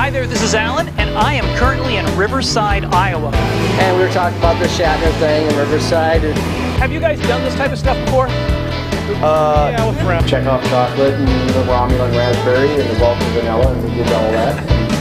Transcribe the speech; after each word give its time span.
Hi 0.00 0.08
there, 0.08 0.26
this 0.26 0.40
is 0.40 0.54
Alan, 0.54 0.88
and 0.98 1.10
I 1.10 1.34
am 1.34 1.44
currently 1.58 1.96
in 1.96 2.06
Riverside, 2.16 2.86
Iowa. 2.86 3.30
And 3.34 3.98
we 3.98 4.02
were 4.02 4.10
talking 4.10 4.38
about 4.38 4.58
the 4.58 4.64
Shatner 4.64 5.12
thing 5.18 5.46
in 5.46 5.54
Riverside. 5.58 6.24
And, 6.24 6.38
Have 6.80 6.90
you 6.90 7.00
guys 7.00 7.20
done 7.28 7.44
this 7.44 7.54
type 7.54 7.70
of 7.70 7.78
stuff 7.78 8.02
before? 8.06 8.28
uh, 8.28 8.30
yeah, 9.70 9.86
with 9.86 10.00
friends. 10.00 10.24
Chekov 10.24 10.64
chocolate 10.70 11.12
and 11.12 11.50
the 11.50 11.62
Romulan 11.64 12.16
raspberry 12.16 12.80
and 12.80 12.88
the 12.88 12.94
Vulcan 12.94 13.28
vanilla, 13.34 13.74
and 13.74 13.84
we 13.84 13.94
did 13.94 14.06
all 14.06 14.32
that. 14.32 14.96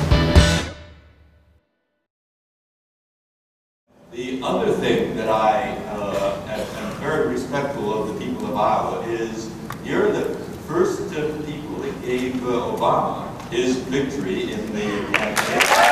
The 4.12 4.42
other 4.44 4.74
thing 4.74 5.16
that 5.16 5.30
I 5.30 5.78
uh, 5.94 6.46
am, 6.50 6.60
am 6.60 7.00
very 7.00 7.30
respectful 7.30 8.04
of 8.04 8.14
the 8.14 8.26
people 8.26 8.48
of 8.48 8.58
Iowa 8.58 9.08
is 9.08 9.50
you're 9.86 10.12
the 10.12 10.36
first 10.68 11.10
people 11.10 11.78
that 11.78 12.02
gave 12.02 12.36
uh, 12.44 12.76
Obama 12.76 13.29
his 13.50 13.78
victory 13.78 14.54
in 14.54 14.74
the 14.74 14.82
campaign. 15.18 15.90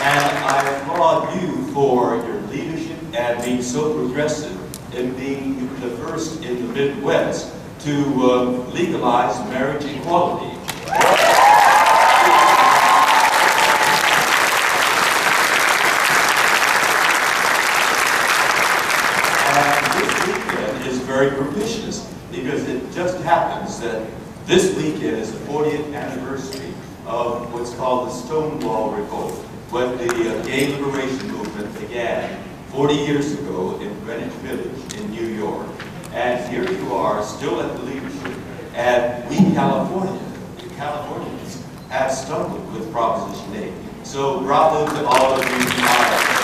And 0.00 0.38
I 0.44 0.68
applaud 0.76 1.40
you 1.40 1.72
for 1.72 2.16
your 2.16 2.40
leadership 2.42 2.96
and 3.14 3.44
being 3.44 3.62
so 3.62 3.92
progressive 3.94 4.56
in 4.94 5.14
being 5.16 5.68
the 5.80 5.90
first 5.98 6.42
in 6.44 6.66
the 6.66 6.72
Midwest 6.72 7.52
to 7.80 7.92
uh, 7.92 8.44
legalize 8.72 9.38
marriage 9.50 9.84
equality. 9.84 10.54
And 19.50 19.86
this 19.94 20.26
weekend 20.26 20.86
is 20.86 20.98
very 21.18 21.36
propitious 21.36 22.14
because 22.30 22.68
it 22.68 22.80
just 22.92 23.20
happens 23.24 23.80
that 23.80 24.06
this 24.46 24.76
weekend 24.76 25.16
is 25.16 25.32
the 25.32 25.38
40th 25.46 25.92
anniversary 25.92 26.72
of 27.06 27.52
what's 27.52 27.74
called 27.74 28.08
the 28.08 28.12
Stonewall 28.12 28.92
Revolt, 28.92 29.34
when 29.72 29.98
the 29.98 30.06
uh, 30.06 30.44
gay 30.44 30.80
liberation 30.80 31.28
movement 31.32 31.80
began 31.80 32.40
40 32.68 32.94
years 32.94 33.32
ago 33.32 33.80
in 33.80 33.92
Greenwich 34.04 34.32
Village 34.46 34.94
in 34.94 35.10
New 35.10 35.26
York. 35.26 35.66
And 36.12 36.48
here 36.52 36.70
you 36.70 36.94
are, 36.94 37.20
still 37.24 37.60
at 37.62 37.76
the 37.76 37.82
leadership, 37.82 38.38
and 38.74 39.28
we 39.28 39.38
California, 39.54 40.22
the 40.58 40.68
Californians, 40.76 41.64
have 41.88 42.12
stumbled 42.12 42.72
with 42.72 42.92
Proposition 42.92 43.56
8. 43.56 43.72
So 44.06 44.40
bravo 44.42 44.86
to 44.94 45.04
all 45.04 45.32
of 45.34 45.44
you 45.44 45.56
in 45.56 45.82
Iowa. 45.82 46.38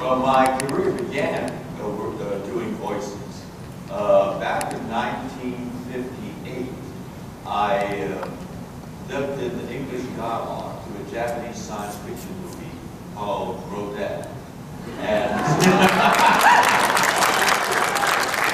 Well, 0.00 0.18
my 0.18 0.58
career 0.58 0.92
began 0.92 1.52
uh, 1.78 1.88
work- 1.90 2.18
uh, 2.20 2.38
doing 2.46 2.74
voices. 2.76 3.44
Uh, 3.90 4.40
back 4.40 4.72
in 4.72 4.88
1958, 4.88 6.66
I 7.46 7.76
uh, 8.08 8.28
dubbed 9.08 9.40
in 9.40 9.56
the 9.58 9.72
English 9.72 10.02
dialogue 10.20 10.76
to 10.84 10.90
a 11.02 11.10
Japanese 11.10 11.56
science 11.56 11.96
fiction 11.96 12.42
movie 12.42 12.70
called 13.14 13.64
Rodan. 13.70 14.28
And 14.98 15.30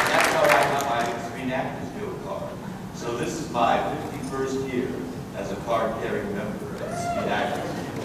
that's 0.07 0.33
how 0.33 0.45
I 0.45 0.63
got 0.71 0.85
my 0.89 1.03
Screen 1.29 1.51
Actors 1.51 1.89
Guild 1.99 2.25
card. 2.25 2.53
So 2.95 3.17
this 3.17 3.41
is 3.41 3.51
my 3.51 3.79
51st 4.23 4.73
year 4.73 4.91
as 5.37 5.51
a 5.51 5.57
card-carrying 5.57 6.37
member 6.37 6.67
of 6.85 6.99
Screen 7.01 7.29
Actors 7.35 7.65
Guild. 7.65 7.97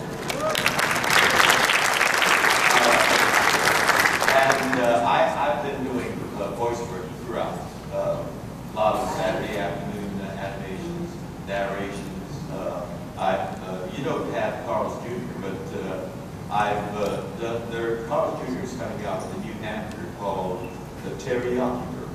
And 4.41 4.79
uh, 4.81 5.05
I, 5.07 5.17
I've 5.37 5.61
been 5.63 5.83
doing 5.83 6.11
uh, 6.39 6.49
voice 6.55 6.81
work 6.89 7.05
throughout. 7.25 7.59
Uh, 7.93 8.25
a 8.71 8.75
lot 8.75 8.95
of 8.95 9.07
Saturday 9.11 9.59
afternoon 9.59 10.19
uh, 10.21 10.25
animations, 10.31 11.15
narrations. 11.47 12.51
Uh, 12.51 12.87
I, 13.21 13.33
uh, 13.35 13.87
you 14.01 14.09
don't 14.09 14.33
have 14.33 14.65
Carl's 14.65 14.97
Jr., 15.03 15.41
but 15.41 15.53
uh, 15.79 16.09
I've 16.49 16.97
uh, 16.97 17.21
done, 17.39 17.71
there, 17.71 18.03
Carl's 18.07 18.39
Jr. 18.47 18.59
is 18.63 18.73
coming 18.73 19.05
out 19.05 19.21
with 19.27 19.37
a 19.37 19.39
new 19.45 19.53
character 19.61 20.05
called 20.17 20.67
the 21.03 21.11
Teriyaki 21.11 21.85
Burger. 21.93 22.09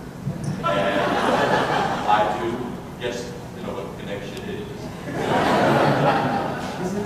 And 0.64 1.00
I 2.08 2.38
do, 2.41 2.48
yes, 3.00 3.32
you 3.56 3.62
know 3.62 3.74
what 3.74 3.98
connection 4.00 4.36
it 4.48 4.62
is. 4.62 4.66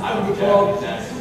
I'm 0.00 0.32
a 0.32 0.34
Japanese 0.34 0.82
actor. 0.82 1.20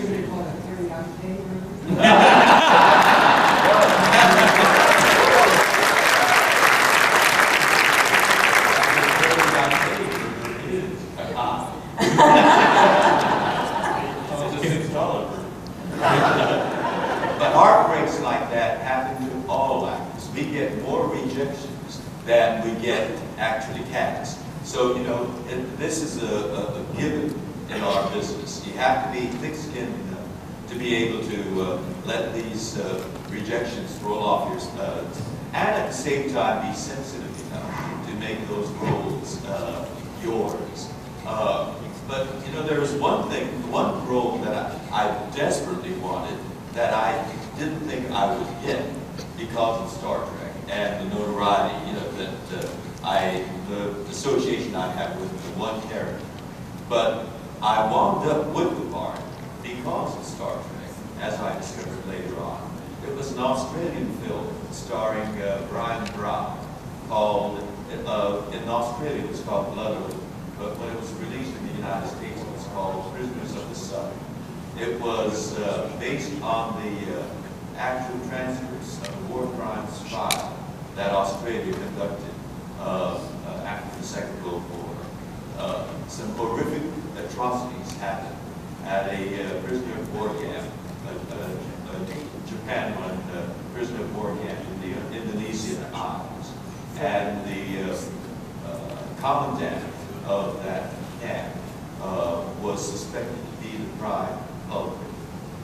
But 17.40 17.54
heartbreaks 17.54 18.20
like 18.22 18.50
that 18.52 18.80
happen 18.82 19.30
to 19.30 19.48
all 19.50 19.88
actors. 19.88 20.30
We 20.36 20.44
get 20.52 20.82
more 20.84 21.08
rejections 21.08 22.02
than 22.26 22.64
we 22.68 22.82
get 22.82 23.12
actually 23.38 23.84
cast. 23.92 24.40
So, 24.66 24.96
you 24.96 25.04
know, 25.04 25.34
it- 25.50 25.66
this 25.80 26.02
is 26.04 26.22
a, 26.24 26.28
a- 26.28 26.82
a 26.82 26.84
given 26.98 27.34
in 27.70 27.82
our 27.82 28.10
business. 28.12 28.66
You 28.66 28.74
have 28.74 29.06
to 29.14 29.20
be 29.20 29.28
thick-skinned 29.38 29.94
enough 30.08 30.28
to 30.70 30.76
be 30.78 30.96
able 30.96 31.22
to 31.28 31.62
uh, 31.62 31.82
let 32.06 32.34
these 32.34 32.78
uh, 32.80 33.04
rejections 33.30 33.92
roll 34.04 34.20
off 34.24 34.50
your 34.52 34.60
studs. 34.60 35.22
And 35.54 35.70
at 35.70 35.88
the 35.90 35.96
same 35.96 36.32
time, 36.32 36.70
be 36.70 36.76
sensitive 36.78 37.34
enough 37.48 38.08
to 38.08 38.14
make 38.16 38.48
those 38.48 38.68
roles 38.84 39.44
uh, 39.46 39.88
yours. 40.24 40.90
Uh, 41.26 41.74
But, 42.10 42.26
you 42.46 42.52
know, 42.54 42.64
there 42.66 42.80
was 42.82 42.94
one 42.98 43.30
thing, 43.30 43.46
one 43.72 43.94
role 44.10 44.42
that 44.42 44.56
I 44.58 44.66
I 45.02 45.04
desperately 45.38 45.94
wanted 46.02 46.38
that 46.74 46.90
I 46.90 47.10
didn't 47.60 47.86
think 47.90 48.10
I 48.10 48.24
would 48.34 48.50
get 48.66 48.82
because 49.38 49.76
of 49.84 49.88
Star 50.00 50.18
Trek 50.26 50.54
and 50.74 50.90
the 51.02 51.06
notoriety, 51.16 51.78
you 51.88 51.94
know, 51.98 52.10
that 52.18 52.34
uh, 52.58 52.66
I, 53.04 53.46
the 53.70 53.92
association 54.10 54.76
I 54.76 54.92
have 54.92 55.20
with 55.20 55.32
the 55.32 55.60
one 55.60 55.82
character. 55.90 56.26
But 56.90 57.28
I 57.62 57.90
wound 57.92 58.30
up 58.30 58.48
with 58.48 58.78
the 58.78 58.92
part 58.92 59.20
because 59.64 60.18
of 60.18 60.24
Star 60.24 60.54
Trek, 60.54 60.92
as 61.22 61.40
I 61.40 61.58
discovered 61.58 62.06
later 62.08 62.38
on. 62.40 62.70
It 63.08 63.16
was 63.16 63.32
an 63.32 63.40
Australian 63.40 64.12
film 64.20 64.48
starring 64.72 65.30
uh, 65.42 65.66
Bryan 65.70 66.06
Brown 66.14 66.60
called, 67.08 67.66
uh, 68.06 68.42
in 68.52 68.68
Australia 68.68 69.24
it 69.24 69.30
was 69.30 69.42
called 69.42 69.74
Blood 69.74 69.98
Oath, 69.98 70.24
but 70.58 70.78
when 70.78 70.90
it 70.90 71.00
was 71.00 71.12
released 71.14 71.56
in 71.56 71.68
the 71.68 71.74
United 71.74 72.08
States 72.10 72.40
it 72.40 72.52
was 72.52 72.66
called 72.68 73.14
Prisoners 73.16 73.56
of 73.56 73.70
the 73.70 73.76
Sun. 73.76 74.12
It 74.78 75.00
was 75.00 75.58
uh, 75.60 75.92
based 76.00 76.32
on 76.42 76.82
the 76.84 77.20
uh, 77.20 77.26
actual 77.78 78.20
transcripts 78.28 78.98
of 79.08 79.30
war 79.30 79.48
crimes 79.56 80.10
trial 80.10 80.58
that 80.96 81.12
Australia 81.12 81.74
conducted 81.74 82.34
uh, 82.80 83.20
uh, 83.48 83.50
after 83.66 84.00
the 84.00 84.06
Second 84.06 84.44
World 84.44 84.64
War. 84.72 84.96
Uh, 85.58 85.86
some 86.20 86.36
horrific 86.36 86.84
atrocities 87.16 87.96
happened 88.00 88.36
at 88.84 89.08
a 89.08 89.22
uh, 89.40 89.62
prisoner 89.62 89.94
of 89.94 90.14
war 90.14 90.28
camp, 90.42 90.68
a, 91.08 91.12
a, 91.34 91.96
a 91.96 92.06
Japan 92.46 92.92
one 93.00 93.16
uh, 93.38 93.48
prisoner 93.74 94.02
of 94.02 94.18
war 94.18 94.36
camp 94.44 94.60
in 94.60 94.82
the 94.82 95.00
uh, 95.00 95.22
Indonesian 95.22 95.82
Isles. 95.94 96.52
And 96.98 97.48
the 97.48 97.94
uh, 97.94 97.98
uh, 98.68 98.98
commandant 99.22 99.86
of 100.26 100.62
that 100.66 100.92
camp 101.22 101.56
uh, 102.02 102.44
was 102.62 102.86
suspected 102.86 103.38
to 103.38 103.64
be 103.64 103.78
the 103.78 103.90
prime 103.98 104.38
culprit. 104.68 105.08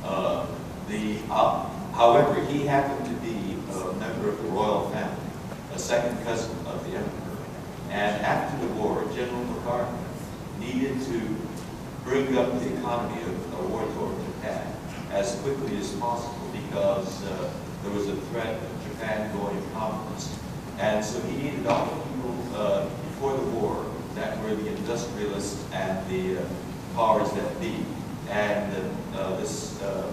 Uh, 0.06 0.48
the, 0.88 1.18
uh, 1.32 1.68
however, 1.92 2.40
he 2.46 2.66
happened 2.66 3.06
to 3.06 3.16
be 3.28 3.58
a 3.74 3.94
member 3.96 4.30
of 4.30 4.42
the 4.42 4.48
royal 4.50 4.90
family, 4.92 5.20
a 5.74 5.80
second 5.80 6.24
cousin 6.24 6.56
of 6.66 6.82
the 6.86 6.96
emperor. 6.96 7.44
And 7.90 8.22
after 8.22 8.66
the 8.66 8.74
war, 8.76 9.04
General 9.14 9.44
MacArthur 9.44 10.05
needed 10.60 11.02
to 11.06 11.36
bring 12.04 12.38
up 12.38 12.60
the 12.60 12.78
economy 12.78 13.22
of, 13.24 13.54
of 13.60 13.72
war-torn 13.72 14.16
Japan 14.26 14.74
as 15.12 15.36
quickly 15.42 15.78
as 15.78 15.92
possible 15.94 16.50
because 16.52 17.24
uh, 17.26 17.52
there 17.84 17.92
was 17.94 18.08
a 18.08 18.16
threat 18.28 18.56
of 18.56 18.84
Japan 18.92 19.36
going 19.38 19.62
communist. 19.74 20.32
And 20.80 21.04
so 21.04 21.20
he 21.22 21.38
needed 21.38 21.66
all 21.68 21.86
the 21.86 22.02
people 22.10 22.36
uh, 22.56 22.86
before 23.10 23.34
the 23.38 23.44
war 23.58 23.86
that 24.16 24.38
were 24.44 24.56
the 24.56 24.68
industrialists 24.76 25.64
and 25.72 26.08
the 26.10 26.40
uh, 26.40 26.46
powers 26.96 27.32
that 27.32 27.60
be. 27.60 27.86
And 28.30 28.74
uh, 29.16 29.36
this 29.38 29.82
uh, 29.82 30.12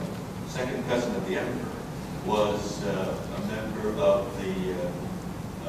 second 0.48 0.86
cousin 0.88 1.14
of 1.16 1.26
the 1.28 1.36
emperor 1.38 1.72
was 2.26 2.84
uh, 2.84 3.16
a 3.36 3.40
member 3.46 3.88
of 4.00 4.26
the, 4.42 4.74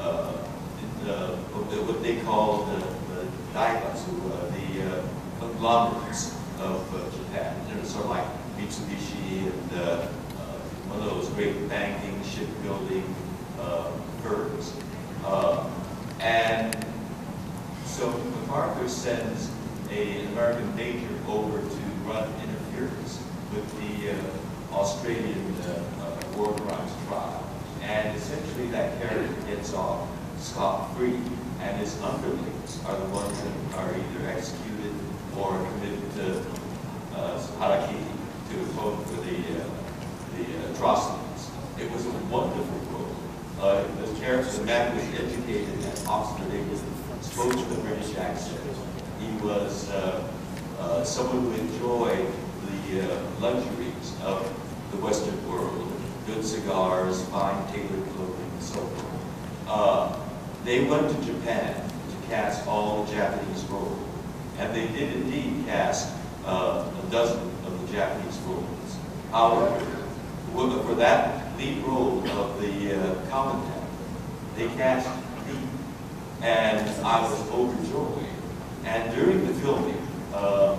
uh, 0.00 0.32
the- 1.04 1.82
what 1.86 2.02
they 2.02 2.16
call 2.20 2.64
the, 2.66 2.78
the 2.78 3.26
zaibatsu, 3.52 4.12
uh, 4.30 4.46
the 4.54 4.66
uh, 4.98 5.02
conglomerates 5.68 6.34
of 6.60 6.94
uh, 6.94 7.10
Japan. 7.16 7.56
They're 7.68 7.84
sort 7.86 8.04
of 8.04 8.10
like 8.10 8.26
Mitsubishi 8.58 9.46
and 9.50 9.80
uh, 9.80 10.06
one 10.92 10.98
of 11.00 11.06
those 11.06 11.28
great 11.30 11.68
banking, 11.70 12.22
shipbuilding 12.22 13.14
uh, 13.58 13.90
firms. 14.22 14.74
Uh, 15.24 15.64
And 16.20 16.72
so 17.84 18.08
MacArthur 18.08 18.88
sends 18.88 19.50
a- 19.90 20.20
an 20.20 20.26
American 20.32 20.68
major 20.76 21.12
over 21.28 21.58
to 21.58 21.82
run 22.08 22.28
interference 22.44 23.18
with 23.52 23.66
the 23.80 24.12
uh, 24.12 24.80
Australian 24.80 25.44
uh, 25.64 25.80
uh, 26.00 26.36
war 26.38 26.52
crimes 26.54 26.92
trial. 27.08 27.44
And 27.82 28.16
essentially 28.16 28.68
that 28.68 29.00
character 29.00 29.34
gets 29.50 29.74
off 29.74 30.08
scot-free, 30.40 31.20
and 31.60 31.72
his 31.80 32.00
underlings 32.00 32.72
are 32.86 32.96
the 32.96 33.08
ones 33.20 33.36
that 33.42 33.54
are 33.80 33.90
either 34.00 34.22
executed 34.28 34.94
or 35.36 35.50
committed 35.68 36.06
to 36.18 36.26
uh, 37.18 37.36
harakiri, 37.60 38.12
to 38.48 38.54
atone 38.64 38.96
for 39.04 39.18
the, 39.28 39.36
uh, 39.60 39.66
the 40.36 40.44
atrocities. 40.72 41.42
It 41.78 41.90
was 41.90 42.06
a 42.06 42.10
wonderful 42.32 42.80
role. 42.92 43.10
Uh, 43.60 43.82
the 44.00 44.06
character, 44.20 44.50
the 44.58 44.64
man 44.64 44.94
was 44.94 45.04
educated 45.14 45.78
at 45.86 46.06
Oxford 46.06 46.52
English, 46.52 46.80
spoke 47.22 47.54
with 47.54 47.78
a 47.78 47.80
British 47.82 48.14
accent. 48.16 48.60
He 49.20 49.28
was 49.46 49.88
uh, 49.90 50.22
uh, 50.78 51.02
someone 51.04 51.22
who 51.40 51.52
enjoyed 51.52 52.26
the 52.66 53.12
uh, 53.12 53.20
luxuries 53.40 54.14
of 54.22 54.46
the 54.90 54.96
Western 54.98 55.36
world, 55.48 55.92
good 56.26 56.44
cigars, 56.44 57.24
fine 57.26 57.66
tailored 57.72 58.08
clothing, 58.14 58.50
and 58.52 58.62
so 58.62 58.78
forth. 58.78 59.68
Uh, 59.68 60.16
they 60.64 60.84
went 60.84 61.08
to 61.10 61.24
Japan 61.26 61.74
to 61.74 62.28
cast 62.28 62.66
all 62.66 63.04
the 63.04 63.12
Japanese 63.12 63.64
roles, 63.64 63.98
and 64.58 64.74
they 64.74 64.86
did 64.88 65.12
indeed 65.12 65.66
cast 65.66 66.12
uh, 66.46 66.88
a 67.02 67.10
dozen 67.10 67.40
of 67.66 67.86
the 67.86 67.92
Japanese 67.92 68.38
roles. 68.46 68.96
However, 69.30 69.80
for 70.86 70.94
that 70.94 71.56
lead 71.58 71.82
role 71.82 72.22
of 72.30 72.60
the 72.60 72.94
uh, 72.94 73.14
commentator, 73.28 73.82
they 74.56 74.68
cast 74.76 75.08
me, 75.48 75.58
and 76.42 76.88
I 77.04 77.20
was 77.22 77.50
overjoyed. 77.50 78.28
And 78.84 79.14
during 79.14 79.46
the 79.46 79.54
filming, 79.54 80.06
uh, 80.32 80.76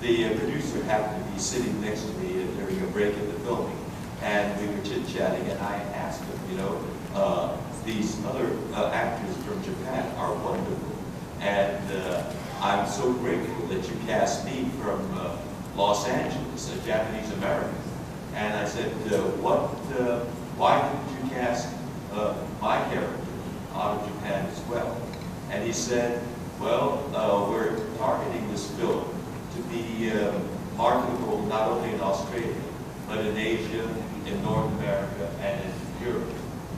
the 0.00 0.26
uh, 0.26 0.38
producer 0.38 0.82
happened 0.84 1.24
to 1.24 1.32
be 1.32 1.38
sitting 1.38 1.80
next 1.80 2.02
to 2.02 2.12
me 2.18 2.46
during 2.56 2.80
a 2.82 2.86
break 2.88 3.14
in 3.14 3.26
the 3.26 3.38
filming, 3.40 3.76
and 4.22 4.60
we 4.60 4.74
were 4.74 4.82
chit-chatting, 4.84 5.46
and 5.48 5.58
I 5.60 5.74
asked 5.94 6.22
him, 6.22 6.38
you 6.50 6.56
know, 6.58 6.84
uh, 7.14 7.56
these 7.84 8.24
other 8.26 8.50
uh, 8.74 8.90
actors 8.92 9.36
from 9.44 9.62
Japan 9.62 10.14
are 10.16 10.34
wonderful, 10.34 10.92
and 11.40 11.92
uh, 11.92 12.32
I'm 12.60 12.86
so 12.86 13.12
grateful 13.14 13.66
that 13.68 13.88
you 13.88 13.96
cast 14.06 14.44
me 14.44 14.68
from 14.80 15.00
uh, 15.18 15.36
Los 15.76 16.06
Angeles, 16.08 16.74
a 16.74 16.86
Japanese 16.86 17.30
American. 17.32 17.74
And 18.34 18.54
I 18.54 18.64
said, 18.66 18.92
uh, 19.12 19.22
what, 19.40 19.68
why 20.58 20.80
didn't 20.82 21.24
you 21.24 21.34
cast 21.34 21.74
my 22.60 22.76
character 22.90 23.16
out 23.74 23.98
of 23.98 24.06
Japan 24.06 24.46
as 24.46 24.60
well? 24.66 25.00
And 25.50 25.64
he 25.64 25.72
said, 25.72 26.22
well, 26.60 27.02
we're 27.50 27.78
targeting 27.96 28.47
to 29.68 29.74
be 29.74 30.10
uh, 30.10 30.32
marketable 30.76 31.42
not 31.46 31.68
only 31.68 31.92
in 31.92 32.00
Australia, 32.00 32.54
but 33.06 33.18
in 33.18 33.36
Asia, 33.36 33.88
in 34.26 34.42
North 34.42 34.72
America, 34.78 35.30
and 35.40 35.60
in 35.64 36.06
Europe. 36.06 36.28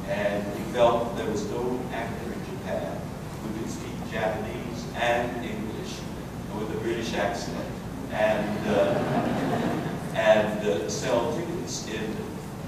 And 0.08 0.44
we 0.54 0.60
felt 0.72 1.16
there 1.16 1.30
was 1.30 1.48
no 1.50 1.80
actor 1.92 2.32
in 2.32 2.40
Japan 2.56 3.00
who 3.42 3.60
could 3.60 3.70
speak 3.70 3.92
Japanese 4.10 4.84
and 4.96 5.44
English 5.44 5.98
with 6.56 6.70
a 6.76 6.80
British 6.80 7.14
accent 7.14 7.64
and, 8.12 8.68
uh, 8.68 8.98
and 10.14 10.66
uh, 10.66 10.88
sell 10.88 11.32
tickets 11.36 11.86
in 11.88 12.16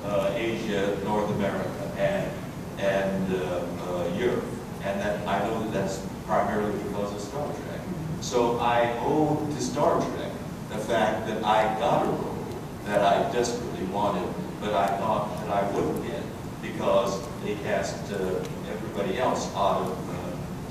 uh, 0.05 0.33
Asia, 0.35 0.99
North 1.05 1.31
America, 1.31 1.93
and, 1.99 2.31
and 2.79 3.35
uh, 3.35 3.65
uh, 3.89 4.19
Europe. 4.19 4.45
And 4.85 5.01
that, 5.01 5.27
I 5.27 5.47
know 5.47 5.63
that 5.63 5.73
that's 5.73 6.05
primarily 6.27 6.79
because 6.85 7.13
of 7.13 7.21
Star 7.21 7.47
Trek. 7.47 7.81
So 8.21 8.59
I 8.59 8.97
owe 9.01 9.37
to 9.53 9.61
Star 9.61 10.01
Trek 10.01 10.33
the 10.71 10.79
fact 10.79 11.27
I 11.45 11.65
got 11.79 12.07
a 12.07 12.09
role 12.09 12.47
that 12.85 13.03
I 13.03 13.31
desperately 13.33 13.85
wanted, 13.87 14.29
but 14.61 14.75
I 14.75 14.87
thought 14.99 15.39
that 15.41 15.51
I 15.51 15.71
wouldn't 15.73 16.07
get 16.07 16.23
because 16.61 17.21
they 17.45 17.55
cast 17.57 18.13
uh, 18.13 18.45
everybody 18.71 19.19
else 19.19 19.53
out 19.55 19.83
of 19.83 20.11
uh, 20.11 20.15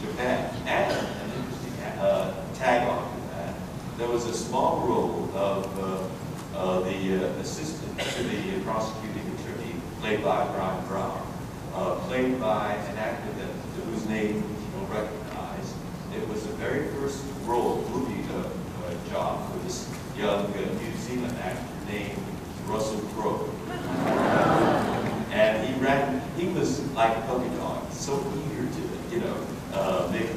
Japan. 0.01 0.53
And 0.65 0.91
an 0.91 1.31
interesting 1.37 1.73
uh, 1.99 2.33
tag 2.55 2.87
on 2.87 3.03
to 3.03 3.35
that, 3.35 3.55
there 3.97 4.07
was 4.07 4.25
a 4.25 4.33
small 4.33 4.79
role 4.87 5.29
of 5.35 5.79
uh, 5.79 6.57
uh, 6.57 6.79
the 6.81 7.15
uh, 7.15 7.39
assistant 7.39 7.99
to 7.99 8.23
the 8.23 8.59
prosecuting 8.61 9.23
attorney, 9.39 9.75
played 9.99 10.23
by 10.23 10.45
Bryan 10.47 10.85
Brown, 10.87 11.21
played 12.07 12.39
by 12.39 12.73
an 12.73 12.97
actor 12.97 13.31
that, 13.39 13.49
whose 13.85 14.05
name 14.07 14.35
you 14.35 14.79
will 14.79 14.87
recognize. 14.87 15.73
It 16.15 16.27
was 16.27 16.45
the 16.45 16.53
very 16.53 16.87
first 16.89 17.23
role, 17.45 17.83
movie 17.89 18.23
uh, 18.33 18.39
uh, 18.39 19.09
job 19.09 19.51
for 19.51 19.59
this 19.59 19.89
young 20.17 20.45
uh, 20.45 20.59
New 20.59 20.97
Zealand 20.97 21.37
actor 21.41 21.63
named 21.87 22.19
Russell 22.65 22.99
Crowe. 23.15 23.49
And 25.31 25.65
he 25.65 25.73
ran, 25.81 26.21
he 26.37 26.47
was 26.49 26.81
like 26.91 27.15
a 27.17 27.21
puppy 27.21 27.49
dog, 27.55 27.91
so 27.91 28.19
eager 28.51 28.67
to, 28.67 29.15
you 29.15 29.21
know, 29.21 29.37
uh, 29.73 30.09
make 30.11 30.27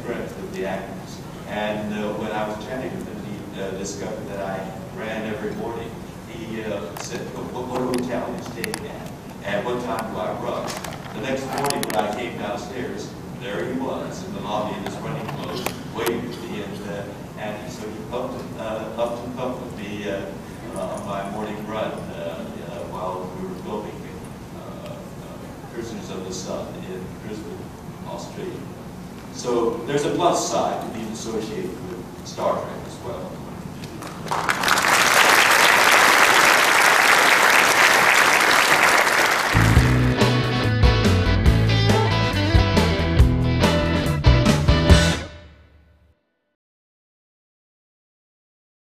And 1.48 1.92
uh, 1.94 2.14
when 2.14 2.32
I 2.32 2.48
was 2.48 2.64
chatting 2.64 2.90
with 2.96 3.06
him, 3.06 3.20
he 3.26 3.60
uh, 3.60 3.70
discovered 3.72 4.26
that 4.28 4.40
I 4.40 4.98
ran 4.98 5.32
every 5.32 5.52
morning. 5.56 5.90
He 6.28 6.62
uh, 6.64 6.94
said, 6.98 7.20
what, 7.34 7.66
what 7.66 7.80
hotel 7.80 8.26
you 8.34 8.42
staying 8.42 8.90
at? 8.90 9.12
And 9.44 9.64
what 9.64 9.82
time 9.84 10.10
do 10.10 10.18
I 10.18 10.32
run? 10.40 10.64
The 11.14 11.20
next 11.20 11.46
morning 11.46 11.82
when 11.86 11.96
I 11.96 12.14
came 12.16 12.38
downstairs, 12.38 13.12
there 13.40 13.72
he 13.72 13.78
was 13.78 14.24
in 14.26 14.34
the 14.34 14.40
lobby 14.40 14.74
in 14.76 14.84
his 14.84 14.96
running 14.96 15.26
clothes, 15.36 15.62
waiting 15.94 16.32
for 16.32 16.40
me. 16.48 16.62
And, 16.62 16.90
uh, 16.90 17.04
and 17.38 17.70
so 17.70 17.86
he 17.86 17.98
pumped, 18.10 18.42
uh, 18.58 18.98
up 18.98 19.20
and 19.22 19.62
with 19.62 19.78
me 19.78 20.08
uh, 20.08 20.26
on 20.80 21.06
my 21.06 21.30
morning 21.30 21.60
run 21.68 21.92
uh, 21.92 22.40
uh, 22.70 22.78
while 22.90 23.30
we 23.38 23.46
were 23.46 23.54
filming 23.62 24.00
uh, 24.58 24.90
uh, 24.90 24.96
Prisoners 25.72 26.10
of 26.10 26.24
the 26.24 26.32
Sun 26.32 26.66
in 26.90 27.04
Brisbane, 27.22 27.58
Australia. 28.08 28.73
So 29.44 29.74
there's 29.84 30.06
a 30.06 30.10
plus 30.14 30.50
side 30.50 30.80
to 30.80 30.98
being 30.98 31.12
associated 31.12 31.68
with 31.90 32.26
Star 32.26 32.58
Trek. 32.62 32.73